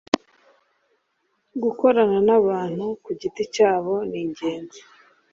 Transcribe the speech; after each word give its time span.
gukorana 1.63 2.17
nabantu 2.27 2.85
ku 3.03 3.09
giti 3.19 3.43
cyabo 3.55 3.93
niingenzi. 4.09 4.81